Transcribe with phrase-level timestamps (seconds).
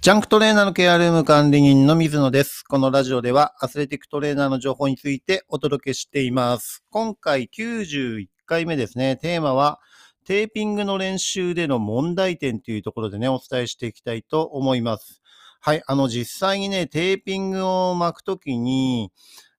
[0.00, 2.62] ジャンクトレーナーのケアルーム管理人の水野です。
[2.62, 6.84] このラジオではアスレティックトレーナーの情報についてお届けしています。
[6.90, 9.16] 今回91回目ですね。
[9.16, 9.80] テーマは
[10.24, 15.20] テーピングの練習での問題点というところでね、お伝えしていきたいと思います。
[15.60, 15.82] はい。
[15.88, 19.10] あの、実際にね、テーピングを巻くときに、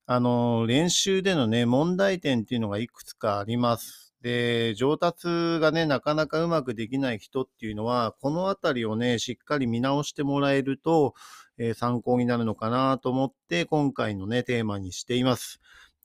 [0.06, 4.09] あの、練習でのね、問題点っていうのがいくつかあります。
[4.22, 5.28] で、上達
[5.62, 11.14] がね、なかなかうまくできない人っていうのは、このあたりをね、しっかり見直してもらえると、
[11.58, 15.60] えー参考になるのかなと思って、今回のね、テーマにしています。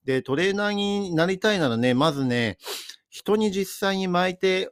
[0.05, 2.57] で、トレーナーになりたいならね、まずね、
[3.09, 4.71] 人に実際に巻いて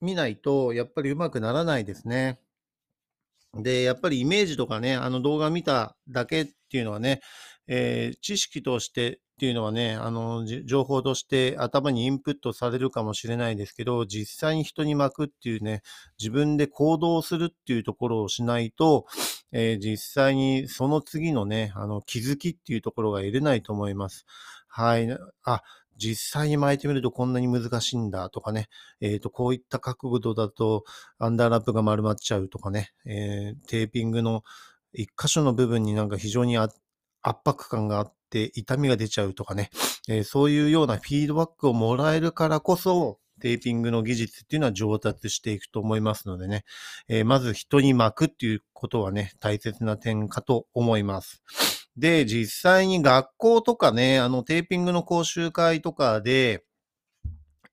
[0.00, 2.40] みないと、やっぱりうまくならないですね。
[3.54, 7.20] で、やっぱりイメージとかね、あの動画見ただけっていうのはね、
[7.68, 15.82] えー知識としてっていうのはね、あの、情報として頭にインプットされるかもしれないですけど、実際に人に巻くっていうね、
[16.18, 19.06] 自分で行動するっていうところをしないと、
[19.52, 24.26] えー実際にその次のね、あの、気づきっていうところが得れないと思います。
[24.66, 25.08] はい。
[25.44, 25.62] あ、
[25.98, 28.68] 実際に巻いてみるとこんなに難しいんだとかね、
[29.00, 30.84] えっ、と、こういった角度だと
[31.18, 34.42] アンダーラップが丸まっちゃうとかね、えーテーピングの
[34.92, 36.68] 一箇所の部分になんか非常にあ
[37.28, 39.70] 圧迫感があって痛みが出ちゃうとかね、
[40.08, 46.64] えーそういうようなフィードバックをもらえるからこそ、テーピングの技術っていうのは上達していくと思いますのでね、
[47.08, 51.42] えーまず人に巻くっていうことはね、大切な点かと思います。
[51.96, 56.64] で、実際に学校とかね、あのテーピングの講習会とかで、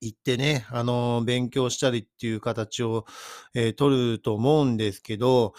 [0.01, 3.05] 行ってね、あの、勉強したりっていう形を、
[3.55, 5.53] えー取ると思うんですけど、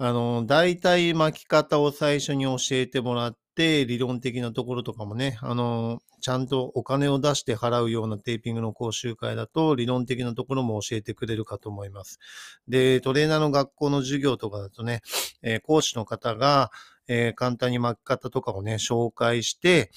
[0.00, 12.20] あの、大体巻き方を最初に教えてもらって、理論的なところとかもね、あの、ちゃんとお金を出して払うようなテーピングの講習会だと、理論的なところも教えてくれるかと思います。
[12.68, 15.00] で、トレーナーの学校の授業とかだとね、
[15.42, 16.70] えー講師の方が、
[17.08, 19.90] えー簡単に巻き方とかをね、紹介して、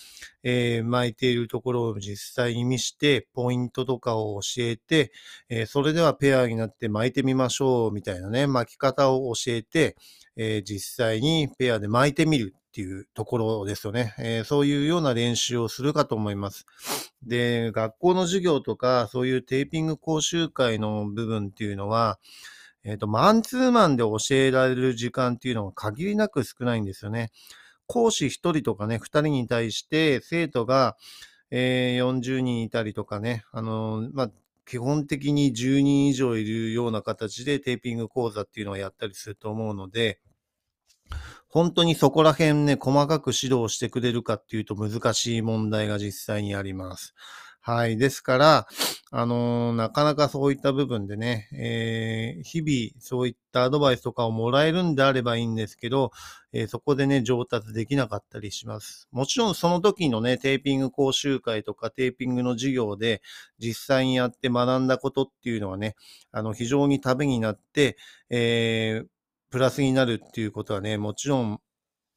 [0.44, 5.12] えー巻いているところを実際に見して、ポイントとかを教えて、
[5.50, 9.96] えーそれではペアになって巻いてみましょうみたいなね、巻き方を教えて、
[10.38, 16.66] え実際にペアで巻いてみるっていうところですよね、えーそういうような練習をするかと思います。
[17.24, 22.20] で、学校の授業とか、そういうテーピング講習会の部分っていうのは、
[22.84, 27.32] えっ、と、マンツーマンで教えられる時間っていうのが限りなく少ないんですよね。
[27.88, 30.96] 講師1人とかね、2人に対して生徒が、
[31.52, 34.32] えー40人いたりとかね、あのーまあ、
[34.66, 40.20] 基本的に10人以上いるような形でテーピング講座っていうのをやったりすると思うので、
[41.50, 47.14] 本当にそこら辺ね、細かく指導してくれるかっていうと難しい問題が実際にあります。
[47.64, 47.98] はい。
[47.98, 48.68] ですから、
[49.12, 56.12] あのーなかなかそういった部分でね、えー日々そういったアドバイスとかをもらえるんであればいいんですけど、
[56.54, 59.08] えーそこでね、上達できなかったりします。
[59.12, 63.22] もちろんその時のね、テーピング講習会とかテーピングの授業で
[63.60, 65.96] 実際にやって学んだことっていうのはね、
[66.32, 67.96] あの、非常にためになって、
[68.30, 69.08] えー
[69.52, 71.60] プラスになるっていうことはね、もちろん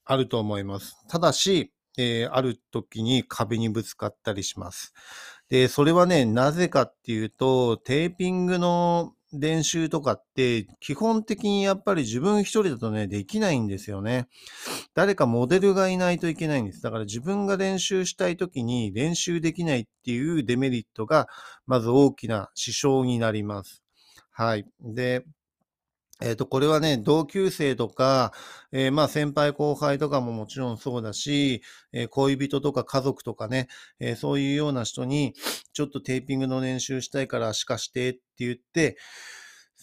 [0.05, 0.97] あると思います。
[1.09, 4.93] ただし、えーある時に壁にぶつかったりします。
[5.49, 14.29] で、それはね、なぜかっていうと、テーピングの練習とかって、基本的にやっぱり自分一人だとね、できないんですよね。
[14.95, 16.83] 誰かモデルがいないといけないんです。
[16.83, 21.29] だから自分が練習したい時に練習できないっていうデメリットが、
[21.67, 23.83] まず大きな支障になります。
[24.31, 24.67] はい。
[24.81, 25.25] で、
[26.23, 28.33] えっ、と、これはね、同級生とか、
[28.73, 35.35] えーまあ先輩後輩とかももちろんそうだし、えー恋人とか家族とかね、えそういうような人に、
[35.73, 38.97] ちょっとテーピングの練習したいからしかしてって言って、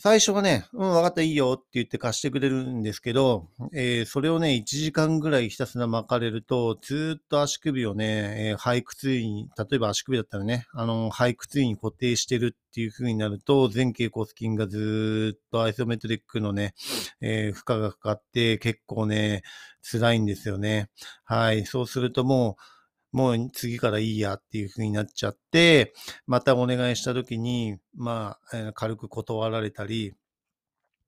[0.04, 16.74] 最初はね、うん、わかった、いいよって言って貸してくれるんですけど、えーそれをね、1時間ぐらいひたすら巻かれると、ずーっと足首をね、えー背屈位に、例えば足首だったらね、あの、背屈位に固定してるっていう風になると、前傾骨筋がずっとアイソメトリックのね、
[17.22, 19.44] えー負荷がかかって、結構ね、
[19.84, 20.90] 辛いんですよね。
[21.26, 21.68] はい。
[21.68, 22.81] そうするともう、
[23.12, 25.94] もう次からいいやっていう風になっちゃって、
[26.28, 30.14] またお願いした時に、まあ、軽く断られたり、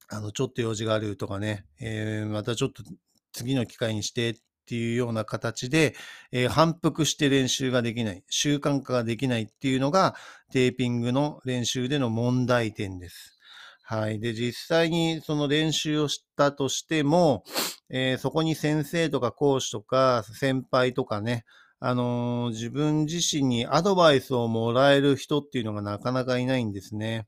[0.09, 2.83] あの、ちょっと用事があるとかね、えーまたちょっと
[3.31, 4.35] 次の機会にしてっ
[4.65, 5.95] ていうような形で、
[6.31, 10.15] えー反復して練習ができない、習慣化ができないっていうのが、
[10.51, 13.37] テーピングの練習での問題点です。
[13.83, 14.19] はい。
[14.19, 17.43] で、実際にその練習をしたとしても、
[17.89, 21.45] えーそこに先生とか講師とか先輩とかね、
[21.85, 27.27] あの自分自身にアドバイスをもらえる人っていうのがなかなかいないんですね。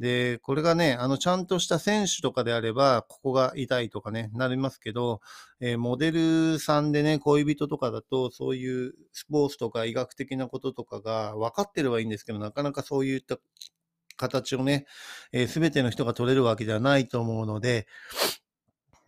[0.00, 5.20] で、これがね、あの、ちゃんとした選手とかであれば、ここが痛いとかね、なりますけど、
[5.60, 13.38] えー、モデルさんでね、恋人とかだと、そういうスポーツとか医学的なこととかが分かってればいいんですけど、なかなかそういった
[14.16, 14.86] 形をね、
[15.30, 17.86] えー、全ての人が取れるわけではないと思うので、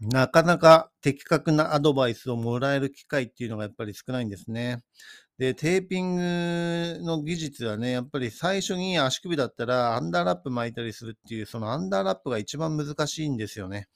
[0.01, 4.83] なかなか的確なアドバイスをもらえる機会っていうのがやっぱり少ないんですね。
[5.39, 13.87] で、テーピングの技術はね、やっぱり最初に足首だったらアンダーラップ巻いたりするっていう、そのアンダーラップが一番難しいんですよね。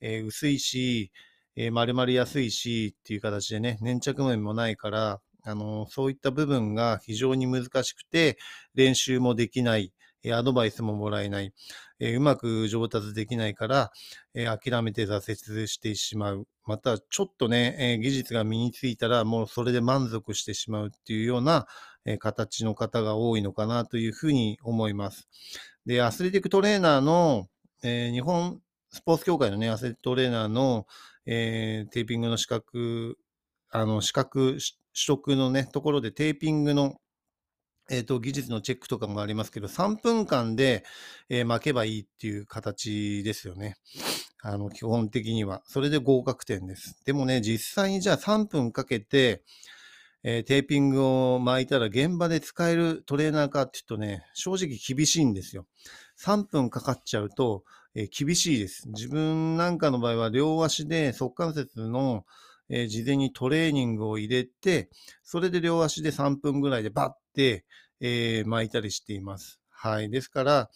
[0.00, 1.12] えー、薄いし、
[1.56, 8.36] えー、丸まりやすいしっていう形でね、粘着面もないから、あのー、そういった部分が非常に難しくて、
[8.74, 9.92] 練習もできない、
[10.32, 11.52] アドバイスももらえない、
[12.00, 13.92] えうまく上達できないから、
[14.34, 16.48] え諦めて挫折してしまう。
[16.64, 21.66] また、ちょっとね、え技術が身についたら、もうそれで満足してしまうっていうような、
[22.06, 25.28] え形の方が多いのかなというふうに思います。
[25.86, 27.48] で、アスレティックトレーナーの、
[27.82, 28.60] え日本
[28.90, 30.86] スポーツ協会のね、アスレティックトレーナーの、
[31.26, 33.18] えテーピングの資格、
[33.70, 34.62] あの、資格取
[35.06, 37.00] 得のね、ところでテーピングの
[37.90, 40.84] えっ、ー、と、技術のチェックとかもありますけど、3分間で、
[41.28, 43.76] えー、巻けばいいっていう形ですよね。
[44.42, 45.62] あの、基本的には。
[45.66, 47.02] それで合格点です。
[47.04, 49.42] でもね、実際にじゃあ3分かけて、
[50.22, 55.66] えー、テーピングを巻いたら現場で使えるトレーナーかって言うとね、正直厳しいんですよ。
[56.18, 57.64] 3分かかっちゃうと、
[57.94, 58.88] えー、厳しいです。
[58.90, 62.24] 自分なんかの場合は両足で側関節の、
[62.70, 64.88] えー、事前にトレーニングを入れて、
[65.22, 67.64] それで両足で3分ぐらいでバッて、
[68.00, 69.60] えー、巻いたりしています。
[69.68, 70.10] はい。
[70.10, 70.70] ですから、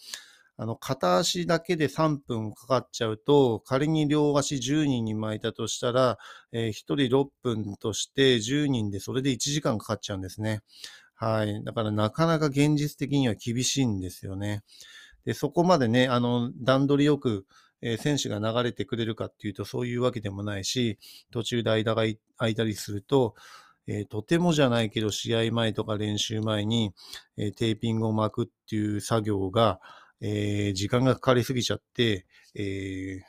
[0.57, 6.17] あの、片足だけで3分かかっちゃうと、仮に両足10人に巻いたとしたら、
[6.51, 10.61] えー、1人6分として10人でそれで1時間かかっちゃうんですね。
[11.15, 11.63] はい。
[11.63, 14.63] だからなかなか現実的には厳しいんですよね。
[15.25, 17.45] で、そこまでね、あの、段取りよく、
[17.81, 20.97] え、選手が流れてくれるかっていうとそういうわけでもないし、
[21.31, 22.03] 途中で間が
[22.37, 23.35] 空いたりすると、
[23.87, 26.93] えー、とてもじゃないけど試合前とか練習前に、
[27.37, 29.79] えー、テーピングを巻くっていう作業が、
[30.21, 32.25] えー、時間がかかりすぎちゃって、
[32.55, 33.21] え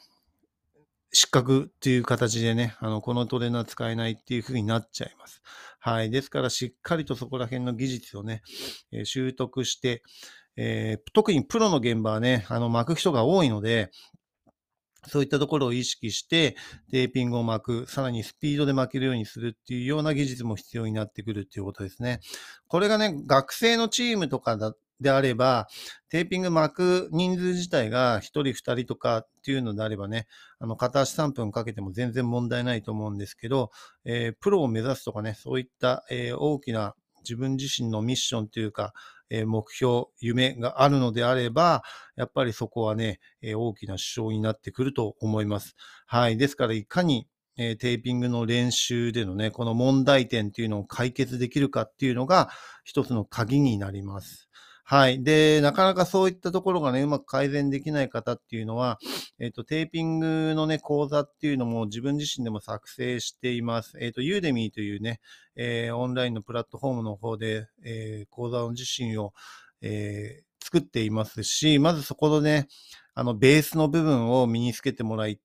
[1.13, 5.41] 失格っていう形でね、あの、このトレーナー使えないっていう風になっちゃいます。
[5.79, 6.11] はい。
[6.11, 8.43] ですから、しっかりとそこら辺の技術をね、
[8.93, 10.03] え習得して、
[10.57, 13.91] え特にプロの現場はね、あの、巻く人が多いので、
[15.08, 16.56] そういったところを意識して、
[16.91, 22.20] テーピングを巻く、さらにスピードで巻けるようにするっていうような技術も必要になってくるっていうことですね。
[22.69, 25.69] これがね、学生のチームとかだであれば、
[26.08, 30.26] テーピング巻く人数自体が1人2人とかっていうのであればね、
[30.58, 33.70] あの、片足3分かけても全然問題ないと思うんですけど、
[34.05, 36.94] えー、プロを目指すとかね、そういった、えー、大きな
[37.25, 38.94] 自分自身のミッションというか、
[39.31, 41.82] え目標、夢があるのであれば、
[42.17, 45.75] やっぱりそこはね、え大きな支障になってくると思います。
[46.06, 46.37] はい。
[46.37, 52.50] ですから、いかにえテーピングの練習でのね、この問題点っていうのを解決できるかっていうのが
[52.84, 54.49] 一つの鍵になります。
[54.88, 55.21] はい。
[55.25, 59.00] で、なかなかそういったところがね、うまく改善できない方っていうのは、
[59.41, 63.99] えっ、ー、と、テーピングのね、講座っていうのも自分自身でも作成しています。
[64.00, 65.19] えっ、ー、と、ユーデミーというね、
[65.56, 69.33] えー、オンラインのプラットフォームの方で、え講座の自身を、
[69.81, 72.69] え作っていますし、まずそこのね、
[73.15, 75.37] あの、ベースの部分を身につけてもらえ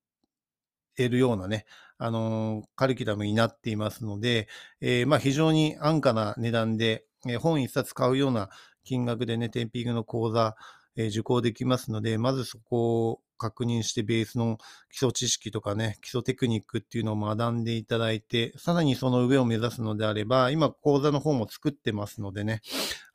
[1.10, 1.66] るようなね、
[1.98, 4.48] あのカリキュラムになっていますので、
[4.82, 8.50] えまあ、非常に安価な値段で、え本一冊買うような
[8.84, 10.56] 金額でね、テンピングの講座、
[10.96, 14.58] え、受講できますので、まずそこを確認してベースの
[14.92, 22.62] 基礎知識とかね、基礎テクニックっていうのを学んでいただいて、さらにその上を目指すのであれば、今講座の方も作ってますのでね、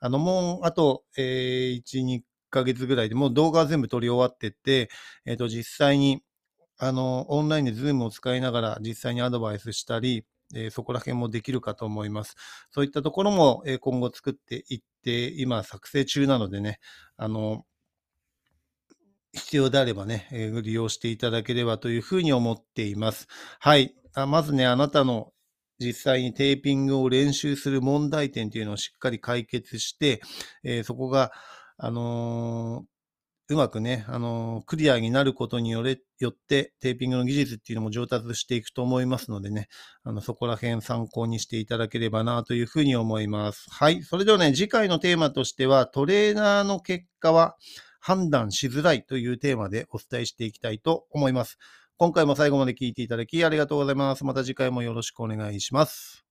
[0.00, 2.20] あの、もうあと、えー、1、2
[2.50, 4.88] ヶ月ぐらいでもう動画は全部撮り終わってて、
[5.26, 6.22] えっ、ー、と、実際に、
[6.78, 10.24] あの、オンラインで Zoom を使いながら実際にアドバイスしたり、
[10.54, 12.36] え、そこら辺もできるかと思います。
[12.70, 16.78] そういったところも、え、今後作っていって、今作成中なのでね、
[17.16, 17.64] あの、
[19.32, 23.26] 必要であればね、えー、利用していただければというふうに思っています。
[23.60, 23.94] はい。
[24.14, 25.32] あまずね、あなたの
[25.78, 30.22] 実際にテーピングを練習する問題点というのをしっかり解決して、
[30.64, 31.32] え、そこが、
[31.76, 32.95] あのー
[33.48, 39.68] うまくね、あの、クリアになることによれよって、テーピングの技術っていうのも上達していくと思いますのでね、
[40.02, 43.66] あの、そこら辺参考にしていただければなというふうに思います。
[43.70, 44.02] はい。
[44.02, 47.56] それではね、次回のテーマとしては、トレーナーの結果は
[48.00, 51.58] 判断しづらいというテーマでお伝えしていきたいと思います。
[51.98, 54.24] 今回も最後まで聞いていただきありがとうございます。
[54.24, 56.25] また次回もよろしくお願いします。